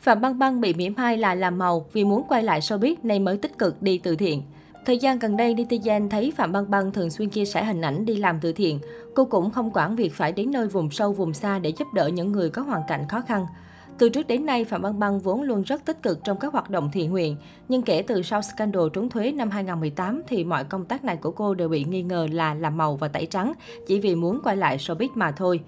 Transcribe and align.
Phạm 0.00 0.20
Băng 0.20 0.38
Băng 0.38 0.60
bị 0.60 0.74
mỉa 0.74 0.88
mai 0.88 1.16
là 1.16 1.34
làm 1.34 1.58
màu 1.58 1.86
vì 1.92 2.04
muốn 2.04 2.22
quay 2.28 2.42
lại 2.42 2.60
showbiz 2.60 2.94
nên 3.02 3.24
mới 3.24 3.36
tích 3.36 3.58
cực 3.58 3.82
đi 3.82 3.98
từ 3.98 4.16
thiện. 4.16 4.42
Thời 4.86 4.98
gian 4.98 5.18
gần 5.18 5.36
đây, 5.36 5.54
netizen 5.54 6.08
thấy 6.08 6.32
Phạm 6.36 6.52
Băng 6.52 6.70
Băng 6.70 6.92
thường 6.92 7.10
xuyên 7.10 7.30
chia 7.30 7.44
sẻ 7.44 7.64
hình 7.64 7.80
ảnh 7.80 8.04
đi 8.04 8.16
làm 8.16 8.38
từ 8.40 8.52
thiện. 8.52 8.78
Cô 9.14 9.24
cũng 9.24 9.50
không 9.50 9.70
quản 9.74 9.96
việc 9.96 10.14
phải 10.14 10.32
đến 10.32 10.50
nơi 10.50 10.68
vùng 10.68 10.90
sâu 10.90 11.12
vùng 11.12 11.32
xa 11.32 11.58
để 11.58 11.72
giúp 11.78 11.88
đỡ 11.94 12.08
những 12.08 12.32
người 12.32 12.50
có 12.50 12.62
hoàn 12.62 12.82
cảnh 12.88 13.08
khó 13.08 13.20
khăn. 13.20 13.46
Từ 13.98 14.08
trước 14.08 14.26
đến 14.26 14.46
nay, 14.46 14.64
Phạm 14.64 14.82
Băng 14.82 14.98
Băng 14.98 15.20
vốn 15.20 15.42
luôn 15.42 15.62
rất 15.62 15.84
tích 15.84 16.02
cực 16.02 16.24
trong 16.24 16.38
các 16.38 16.52
hoạt 16.52 16.70
động 16.70 16.90
thiện 16.92 17.10
nguyện. 17.10 17.36
Nhưng 17.68 17.82
kể 17.82 18.02
từ 18.02 18.22
sau 18.22 18.42
scandal 18.42 18.82
trốn 18.92 19.08
thuế 19.08 19.32
năm 19.32 19.50
2018 19.50 20.22
thì 20.28 20.44
mọi 20.44 20.64
công 20.64 20.84
tác 20.84 21.04
này 21.04 21.16
của 21.16 21.30
cô 21.30 21.54
đều 21.54 21.68
bị 21.68 21.84
nghi 21.84 22.02
ngờ 22.02 22.28
là 22.32 22.54
làm 22.54 22.76
màu 22.76 22.96
và 22.96 23.08
tẩy 23.08 23.26
trắng, 23.26 23.52
chỉ 23.86 24.00
vì 24.00 24.14
muốn 24.14 24.40
quay 24.44 24.56
lại 24.56 24.78
showbiz 24.78 25.08
mà 25.14 25.32
thôi. 25.32 25.60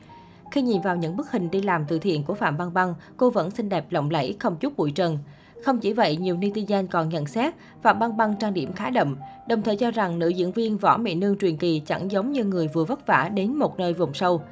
Khi 0.52 0.62
nhìn 0.62 0.80
vào 0.80 0.96
những 0.96 1.16
bức 1.16 1.30
hình 1.30 1.50
đi 1.50 1.62
làm 1.62 1.84
từ 1.88 1.98
thiện 1.98 2.24
của 2.24 2.34
Phạm 2.34 2.58
Băng 2.58 2.74
Băng, 2.74 2.94
cô 3.16 3.30
vẫn 3.30 3.50
xinh 3.50 3.68
đẹp 3.68 3.86
lộng 3.90 4.10
lẫy, 4.10 4.36
không 4.40 4.56
chút 4.56 4.76
bụi 4.76 4.90
trần. 4.90 5.18
Không 5.64 5.78
chỉ 5.78 5.92
vậy, 5.92 6.16
nhiều 6.16 6.36
netizen 6.36 6.86
còn 6.86 7.08
nhận 7.08 7.26
xét 7.26 7.54
Phạm 7.82 7.98
Băng 7.98 8.16
Băng 8.16 8.36
trang 8.36 8.54
điểm 8.54 8.72
khá 8.72 8.90
đậm, 8.90 9.16
đồng 9.48 9.62
thời 9.62 9.76
cho 9.76 9.90
rằng 9.90 10.18
nữ 10.18 10.28
diễn 10.28 10.52
viên 10.52 10.78
Võ 10.78 10.96
Mỹ 10.96 11.14
Nương 11.14 11.38
truyền 11.38 11.56
kỳ 11.56 11.82
chẳng 11.86 12.10
giống 12.10 12.32
như 12.32 12.44
người 12.44 12.68
vừa 12.68 12.84
vất 12.84 13.06
vả 13.06 13.30
đến 13.34 13.54
một 13.54 13.78
nơi 13.78 13.92
vùng 13.92 14.14
sâu. 14.14 14.42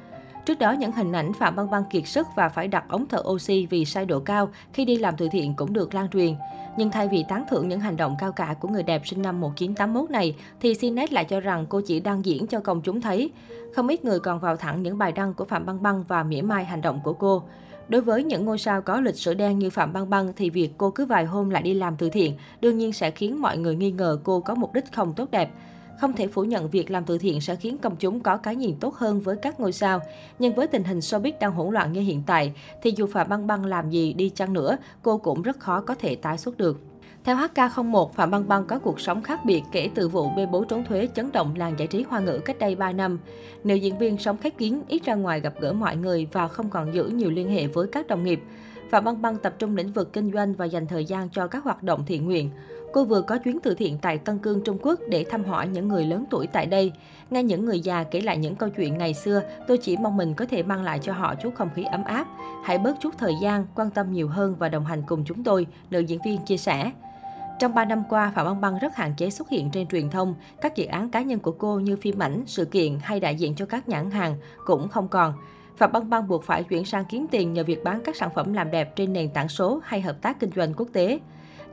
Trước 0.45 0.59
đó, 0.59 0.71
những 0.71 0.91
hình 0.91 1.11
ảnh 1.11 1.33
Phạm 1.33 1.55
Băng 1.55 1.69
Băng 1.69 1.83
kiệt 1.89 2.07
sức 2.07 2.27
và 2.35 2.49
phải 2.49 2.67
đặt 2.67 2.85
ống 2.89 3.05
thở 3.07 3.21
oxy 3.27 3.65
vì 3.65 3.85
sai 3.85 4.05
độ 4.05 4.19
cao 4.19 4.49
khi 4.73 4.85
đi 4.85 4.95
làm 4.97 5.17
từ 5.17 5.27
thiện 5.31 5.53
cũng 5.55 5.73
được 5.73 5.93
lan 5.93 6.09
truyền. 6.09 6.35
Nhưng 6.77 6.91
thay 6.91 7.07
vì 7.07 7.25
tán 7.29 7.43
thưởng 7.49 7.67
những 7.67 7.79
hành 7.79 7.97
động 7.97 8.15
cao 8.19 8.31
cả 8.31 8.55
của 8.59 8.67
người 8.67 8.83
đẹp 8.83 9.01
sinh 9.05 9.21
năm 9.21 9.41
1981 9.41 10.11
này, 10.11 10.35
thì 10.59 10.73
CNET 10.73 11.13
lại 11.13 11.25
cho 11.25 11.39
rằng 11.39 11.65
cô 11.69 11.81
chỉ 11.81 11.99
đang 11.99 12.25
diễn 12.25 12.47
cho 12.47 12.59
công 12.59 12.81
chúng 12.81 13.01
thấy. 13.01 13.31
Không 13.75 13.87
ít 13.87 14.05
người 14.05 14.19
còn 14.19 14.39
vào 14.39 14.57
thẳng 14.57 14.83
những 14.83 14.97
bài 14.97 15.11
đăng 15.11 15.33
của 15.33 15.45
Phạm 15.45 15.65
Băng 15.65 15.83
Băng 15.83 16.03
và 16.03 16.23
mỉa 16.23 16.41
mai 16.41 16.65
hành 16.65 16.81
động 16.81 16.99
của 17.03 17.13
cô. 17.13 17.43
Đối 17.87 18.01
với 18.01 18.23
những 18.23 18.45
ngôi 18.45 18.57
sao 18.57 18.81
có 18.81 19.01
lịch 19.01 19.15
sử 19.15 19.33
đen 19.33 19.59
như 19.59 19.69
Phạm 19.69 19.93
Băng 19.93 20.09
Băng 20.09 20.33
thì 20.35 20.49
việc 20.49 20.71
cô 20.77 20.91
cứ 20.91 21.05
vài 21.05 21.25
hôm 21.25 21.49
lại 21.49 21.63
đi 21.63 21.73
làm 21.73 21.95
từ 21.97 22.09
thiện 22.09 22.33
đương 22.61 22.77
nhiên 22.77 22.93
sẽ 22.93 23.11
khiến 23.11 23.41
mọi 23.41 23.57
người 23.57 23.75
nghi 23.75 23.91
ngờ 23.91 24.19
cô 24.23 24.39
có 24.39 24.55
mục 24.55 24.73
đích 24.73 24.91
không 24.91 25.13
tốt 25.13 25.31
đẹp. 25.31 25.49
Không 25.99 26.13
thể 26.13 26.27
phủ 26.27 26.43
nhận 26.43 26.69
việc 26.69 26.91
làm 26.91 27.05
từ 27.05 27.17
thiện 27.17 27.41
sẽ 27.41 27.55
khiến 27.55 27.77
công 27.77 27.95
chúng 27.95 28.19
có 28.19 28.37
cái 28.37 28.55
nhìn 28.55 28.75
tốt 28.79 28.95
hơn 28.95 29.19
với 29.19 29.35
các 29.41 29.59
ngôi 29.59 29.71
sao. 29.71 29.99
Nhưng 30.39 30.53
với 30.53 30.67
tình 30.67 30.83
hình 30.83 30.99
showbiz 30.99 31.31
đang 31.39 31.51
hỗn 31.51 31.73
loạn 31.73 31.93
như 31.93 32.01
hiện 32.01 32.23
tại, 32.25 32.53
thì 32.81 32.93
dù 32.95 33.07
Phạm 33.07 33.29
Băng 33.29 33.47
Băng 33.47 33.65
làm 33.65 33.89
gì 33.89 34.13
đi 34.13 34.29
chăng 34.29 34.53
nữa, 34.53 34.77
cô 35.01 35.17
cũng 35.17 35.41
rất 35.41 35.59
khó 35.59 35.81
có 35.81 35.95
thể 35.95 36.15
tái 36.15 36.37
xuất 36.37 36.57
được. 36.57 36.79
Theo 37.23 37.35
HK01, 37.35 38.07
Phạm 38.07 38.31
Băng 38.31 38.47
Băng 38.47 38.65
có 38.65 38.79
cuộc 38.79 38.99
sống 38.99 39.21
khác 39.21 39.45
biệt 39.45 39.61
kể 39.71 39.89
từ 39.95 40.07
vụ 40.07 40.29
bê 40.37 40.45
bối 40.45 40.65
trốn 40.69 40.83
thuế 40.83 41.07
chấn 41.15 41.31
động 41.31 41.53
làng 41.57 41.73
giải 41.79 41.87
trí 41.87 42.03
hoa 42.03 42.19
ngữ 42.19 42.39
cách 42.45 42.59
đây 42.59 42.75
3 42.75 42.91
năm. 42.91 43.19
Nữ 43.63 43.75
diễn 43.75 43.97
viên 43.97 44.17
sống 44.17 44.37
khép 44.37 44.57
kín, 44.57 44.81
ít 44.87 45.05
ra 45.05 45.15
ngoài 45.15 45.39
gặp 45.39 45.53
gỡ 45.59 45.73
mọi 45.73 45.95
người 45.95 46.27
và 46.31 46.47
không 46.47 46.69
còn 46.69 46.93
giữ 46.93 47.05
nhiều 47.05 47.31
liên 47.31 47.49
hệ 47.49 47.67
với 47.67 47.87
các 47.91 48.07
đồng 48.07 48.23
nghiệp. 48.23 48.41
Phạm 48.91 49.03
Băng 49.03 49.21
Băng 49.21 49.37
tập 49.37 49.53
trung 49.59 49.75
lĩnh 49.75 49.91
vực 49.91 50.13
kinh 50.13 50.31
doanh 50.33 50.53
và 50.53 50.65
dành 50.65 50.87
thời 50.87 51.05
gian 51.05 51.29
cho 51.29 51.47
các 51.47 51.63
hoạt 51.63 51.83
động 51.83 52.03
thiện 52.05 52.25
nguyện. 52.25 52.49
Cô 52.93 53.05
vừa 53.05 53.21
có 53.21 53.37
chuyến 53.37 53.59
từ 53.63 53.73
thiện 53.73 53.97
tại 54.01 54.17
Tân 54.17 54.39
Cương, 54.39 54.61
Trung 54.63 54.77
Quốc 54.81 54.99
để 55.09 55.25
thăm 55.29 55.43
hỏi 55.43 55.67
những 55.67 55.87
người 55.87 56.05
lớn 56.05 56.25
tuổi 56.29 56.47
tại 56.47 56.65
đây. 56.65 56.91
Nghe 57.29 57.43
những 57.43 57.65
người 57.65 57.79
già 57.79 58.03
kể 58.03 58.21
lại 58.21 58.37
những 58.37 58.55
câu 58.55 58.69
chuyện 58.69 58.97
ngày 58.97 59.13
xưa, 59.13 59.41
tôi 59.67 59.77
chỉ 59.77 59.97
mong 59.97 60.17
mình 60.17 60.33
có 60.33 60.45
thể 60.45 60.63
mang 60.63 60.83
lại 60.83 60.99
cho 61.01 61.13
họ 61.13 61.35
chút 61.35 61.55
không 61.55 61.69
khí 61.75 61.83
ấm 61.83 62.03
áp. 62.03 62.27
Hãy 62.63 62.77
bớt 62.77 62.99
chút 62.99 63.17
thời 63.17 63.33
gian, 63.41 63.65
quan 63.75 63.89
tâm 63.89 64.13
nhiều 64.13 64.27
hơn 64.27 64.55
và 64.59 64.69
đồng 64.69 64.85
hành 64.85 65.03
cùng 65.07 65.23
chúng 65.25 65.43
tôi, 65.43 65.67
nữ 65.89 65.99
diễn 65.99 66.19
viên 66.25 66.45
chia 66.45 66.57
sẻ. 66.57 66.91
Trong 67.59 67.75
3 67.75 67.85
năm 67.85 68.03
qua, 68.09 68.31
Phạm 68.35 68.45
Băng 68.45 68.61
Băng 68.61 68.79
rất 68.79 68.95
hạn 68.95 69.13
chế 69.17 69.29
xuất 69.29 69.49
hiện 69.49 69.69
trên 69.71 69.87
truyền 69.87 70.09
thông. 70.09 70.35
Các 70.61 70.75
dự 70.75 70.85
án 70.85 71.09
cá 71.09 71.21
nhân 71.21 71.39
của 71.39 71.51
cô 71.51 71.79
như 71.79 71.95
phim 71.95 72.19
ảnh, 72.19 72.43
sự 72.47 72.65
kiện 72.65 72.97
hay 73.01 73.19
đại 73.19 73.35
diện 73.35 73.55
cho 73.55 73.65
các 73.65 73.89
nhãn 73.89 74.11
hàng 74.11 74.35
cũng 74.65 74.87
không 74.87 75.07
còn. 75.07 75.33
Phạm 75.77 75.91
Băng 75.91 76.09
Băng 76.09 76.27
buộc 76.27 76.43
phải 76.43 76.63
chuyển 76.63 76.85
sang 76.85 77.05
kiếm 77.05 77.27
tiền 77.31 77.53
nhờ 77.53 77.63
việc 77.63 77.83
bán 77.83 78.01
các 78.03 78.15
sản 78.15 78.29
phẩm 78.35 78.53
làm 78.53 78.71
đẹp 78.71 78.95
trên 78.95 79.13
nền 79.13 79.29
tảng 79.29 79.49
số 79.49 79.79
hay 79.83 80.01
hợp 80.01 80.21
tác 80.21 80.39
kinh 80.39 80.51
doanh 80.55 80.73
quốc 80.73 80.87
tế. 80.93 81.19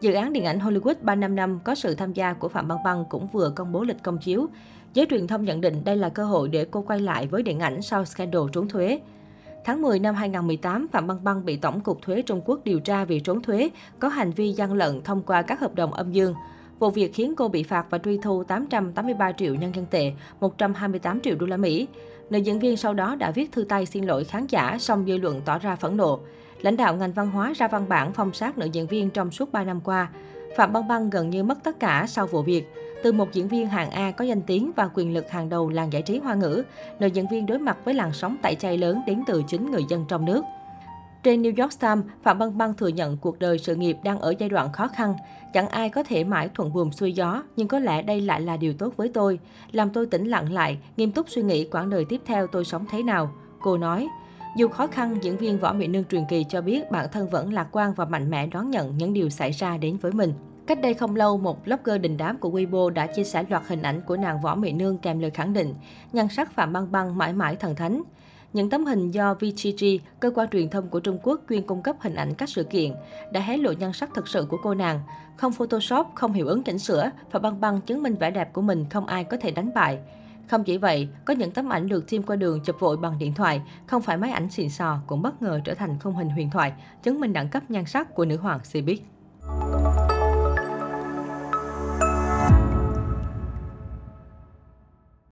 Dự 0.01 0.13
án 0.13 0.33
điện 0.33 0.45
ảnh 0.45 0.59
Hollywood 0.59 0.95
35 1.03 1.37
năm 1.37 1.59
có 1.65 1.75
sự 1.75 1.95
tham 1.95 2.13
gia 2.13 2.33
của 2.33 2.49
Phạm 2.49 2.69
Băng 2.69 2.83
Băng 2.85 3.05
cũng 3.09 3.27
vừa 3.27 3.53
công 3.57 3.73
bố 3.73 3.83
lịch 3.83 4.03
công 4.03 4.19
chiếu. 4.19 4.47
Giới 4.95 5.07
truyền 5.11 5.27
thông 5.27 5.45
nhận 5.45 5.61
định 5.61 5.85
đây 5.85 5.97
là 5.97 6.09
cơ 6.09 6.25
hội 6.25 6.49
để 6.49 6.67
cô 6.71 6.83
quay 6.83 7.01
lại 7.01 7.27
với 7.27 7.43
điện 7.43 7.61
ảnh 7.61 7.83
sau 7.83 8.05
scandal 8.05 8.43
trốn 8.53 8.69
thuế. 8.69 9.01
Tháng 9.65 9.83
10 9.83 9.99
năm 9.99 10.15
2018, 10.15 10.87
Phạm 10.93 11.07
Băng 11.07 11.25
Băng 11.25 11.45
bị 11.45 11.57
Tổng 11.57 11.81
cục 11.81 12.03
Thuế 12.03 12.23
Trung 12.23 12.41
Quốc 12.45 12.61
điều 12.65 12.81
tra 12.81 13.05
vì 13.05 13.21
trốn 13.21 13.43
thuế, 13.43 13.71
có 13.99 14.09
hành 14.09 14.31
vi 14.31 14.53
gian 14.53 14.73
lận 14.73 15.03
thông 15.03 15.23
qua 15.23 15.43
các 15.43 15.61
hợp 15.61 15.75
đồng 15.75 15.93
âm 15.93 16.13
dương. 16.13 16.35
Vụ 16.79 16.91
việc 16.91 17.15
khiến 17.15 17.35
cô 17.37 17.49
bị 17.49 17.63
phạt 17.63 17.87
và 17.91 17.99
truy 17.99 18.19
thu 18.23 18.45
883 18.45 19.33
triệu 19.33 19.55
nhân 19.55 19.75
dân 19.75 19.87
tệ, 19.91 20.13
128 20.41 21.21
triệu 21.21 21.37
đô 21.37 21.47
la 21.47 21.57
Mỹ. 21.57 21.87
Nữ 22.31 22.39
diễn 22.39 22.59
viên 22.59 22.77
sau 22.77 22.95
đó 22.95 23.15
đã 23.15 23.31
viết 23.31 23.53
thư 23.53 23.65
tay 23.65 23.87
xin 23.87 24.05
lỗi 24.05 24.25
khán 24.25 24.47
giả, 24.47 24.77
song 24.81 25.05
dư 25.07 25.17
luận 25.17 25.41
tỏ 25.45 25.59
ra 25.59 25.77
phẫn 25.77 25.97
nộ. 25.97 26.21
Lãnh 26.61 26.77
đạo 26.77 26.97
ngành 26.97 27.13
văn 27.13 27.31
hóa 27.31 27.53
ra 27.57 27.69
văn 27.69 27.85
bản 27.89 28.13
phong 28.13 28.33
sát 28.33 28.59
nữ 28.59 28.67
diễn 28.73 28.87
viên 28.87 29.11
trong 29.11 29.31
suốt 29.31 29.53
3 29.53 29.65
năm 29.65 29.81
qua. 29.81 30.09
Phạm 30.57 30.73
Băng 30.73 30.89
Băng 30.89 31.11
gần 31.11 31.31
như 31.31 31.43
mất 31.45 31.59
tất 31.65 31.81
cả 31.81 32.05
sau 32.09 32.27
vụ 32.27 32.43
việc. 32.43 32.65
Từ 33.03 33.13
một 33.13 33.33
diễn 33.33 33.49
viên 33.49 33.67
hạng 33.67 33.91
A 33.91 34.11
có 34.11 34.25
danh 34.25 34.43
tiếng 34.43 34.73
và 34.77 34.89
quyền 34.95 35.15
lực 35.15 35.31
hàng 35.31 35.49
đầu 35.49 35.69
làng 35.71 35.93
giải 35.93 36.03
trí 36.03 36.19
hoa 36.19 36.35
ngữ, 36.35 36.63
nữ 36.99 37.07
diễn 37.07 37.27
viên 37.31 37.47
đối 37.47 37.59
mặt 37.59 37.77
với 37.85 37.95
làn 37.95 38.13
sóng 38.13 38.37
tẩy 38.43 38.55
chay 38.55 38.79
lớn 38.79 39.01
đến 39.07 39.23
từ 39.27 39.43
chính 39.49 39.71
người 39.71 39.85
dân 39.89 40.05
trong 40.09 40.25
nước. 40.25 40.43
Trên 41.23 41.43
New 41.43 41.63
York 41.63 41.81
Times, 41.81 42.05
Phạm 42.23 42.39
Băng 42.39 42.59
Băng 42.59 42.75
thừa 42.75 42.89
nhận 42.89 43.17
cuộc 43.17 43.39
đời 43.39 43.59
sự 43.59 43.75
nghiệp 43.75 43.97
đang 44.05 44.21
ở 44.21 44.35
giai 44.39 44.49
đoạn 44.49 44.73
khó 44.73 44.89
khăn. 44.89 45.15
Chẳng 45.55 45.69
ai 45.69 45.91
có 45.91 46.03
thể 46.03 46.25
mãi 46.25 46.49
thuận 46.55 46.73
buồm 46.73 46.91
xuôi 46.91 47.13
gió, 47.13 47.43
nhưng 47.57 47.69
có 47.69 47.79
lẽ 47.79 48.03
đây 48.03 48.21
lại 48.21 48.41
là 48.41 48.57
điều 48.57 48.73
tốt 48.73 48.97
với 48.97 49.09
tôi. 49.09 49.39
Làm 49.73 49.91
tôi 49.91 50.07
tĩnh 50.07 50.27
lặng 50.27 50.53
lại, 50.53 50.79
nghiêm 50.97 51.13
túc 51.13 51.29
suy 51.29 51.43
nghĩ 51.43 51.65
quãng 51.65 51.91
đời 51.91 52.05
tiếp 52.09 52.21
theo 52.27 52.47
tôi 52.47 52.65
sống 52.65 52.85
thế 52.91 53.03
nào. 53.03 53.31
Cô 53.61 53.79
nói, 53.79 54.09
dù 54.57 54.69
khó 54.69 54.87
khăn, 54.87 55.19
diễn 55.23 55.37
viên 55.37 55.59
Võ 55.59 55.73
Mỹ 55.73 55.87
Nương 55.87 56.05
truyền 56.05 56.25
kỳ 56.29 56.45
cho 56.49 56.61
biết 56.61 56.91
bản 56.91 57.07
thân 57.13 57.29
vẫn 57.29 57.53
lạc 57.53 57.69
quan 57.73 57.95
và 57.95 58.05
mạnh 58.05 58.31
mẽ 58.31 58.47
đón 58.47 58.71
nhận 58.71 58.97
những 58.97 59.13
điều 59.13 59.29
xảy 59.29 59.51
ra 59.51 59.77
đến 59.77 59.97
với 59.97 60.13
mình. 60.13 60.33
Cách 60.67 60.81
đây 60.83 60.95
không 60.95 61.17
lâu, 61.17 61.39
một 61.39 61.65
blogger 61.65 62.01
đình 62.01 62.17
đám 62.17 62.39
của 62.39 62.51
Weibo 62.51 62.89
đã 62.89 63.07
chia 63.07 63.25
sẻ 63.25 63.45
loạt 63.49 63.63
hình 63.67 63.83
ảnh 63.83 64.01
của 64.01 64.17
nàng 64.17 64.41
Võ 64.43 64.55
Mỹ 64.55 64.73
Nương 64.73 64.99
kèm 64.99 65.19
lời 65.19 65.31
khẳng 65.31 65.53
định, 65.53 65.75
nhan 66.13 66.29
sắc 66.29 66.53
Phạm 66.53 66.73
Băng 66.73 66.93
Băng 66.93 67.19
mãi 67.19 67.33
mãi 67.33 67.57
thần 67.57 67.75
thánh. 67.75 68.03
Những 68.53 68.71
tấm 68.71 68.85
hình 68.85 69.11
do 69.11 69.35
VGG, 69.35 69.85
cơ 70.21 70.31
quan 70.35 70.49
truyền 70.49 70.69
thông 70.69 70.89
của 70.89 71.01
Trung 71.01 71.19
Quốc 71.23 71.41
chuyên 71.49 71.63
cung 71.63 71.83
cấp 71.83 71.97
hình 72.01 72.15
ảnh 72.15 72.35
các 72.35 72.49
sự 72.49 72.65
kiện, 72.65 72.93
đã 73.33 73.41
hé 73.41 73.57
lộ 73.57 73.73
nhan 73.73 73.93
sắc 73.93 74.11
thật 74.15 74.29
sự 74.29 74.47
của 74.49 74.59
cô 74.63 74.75
nàng. 74.75 75.01
Không 75.37 75.53
Photoshop, 75.53 76.07
không 76.15 76.33
hiệu 76.33 76.47
ứng 76.47 76.63
chỉnh 76.63 76.79
sửa, 76.79 77.11
và 77.33 77.41
băng 77.41 77.61
băng 77.61 77.81
chứng 77.81 78.03
minh 78.03 78.15
vẻ 78.15 78.31
đẹp 78.31 78.53
của 78.53 78.63
mình 78.63 78.87
không 78.91 79.07
ai 79.07 79.25
có 79.25 79.37
thể 79.41 79.51
đánh 79.51 79.71
bại. 79.75 79.99
Không 80.49 80.65
chỉ 80.65 80.77
vậy, 80.77 81.09
có 81.25 81.35
những 81.35 81.51
tấm 81.51 81.73
ảnh 81.73 81.89
được 81.89 82.11
team 82.11 82.23
qua 82.23 82.37
đường 82.37 82.61
chụp 82.65 82.77
vội 82.81 82.97
bằng 82.97 83.19
điện 83.19 83.35
thoại, 83.35 83.63
không 83.87 84.03
phải 84.03 84.17
máy 84.17 84.31
ảnh 84.31 84.51
xịn 84.51 84.69
sò 84.71 84.99
cũng 85.07 85.23
bất 85.23 85.43
ngờ 85.43 85.61
trở 85.65 85.75
thành 85.75 85.99
khung 85.99 86.15
hình 86.15 86.29
huyền 86.29 86.51
thoại, 86.51 86.73
chứng 87.03 87.21
minh 87.21 87.33
đẳng 87.33 87.49
cấp 87.49 87.63
nhan 87.69 87.87
sắc 87.87 88.15
của 88.15 88.25
nữ 88.25 88.37
hoàng 88.37 88.61
Cbiz. 88.73 88.99